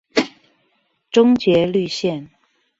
[1.11, 2.29] 中捷綠線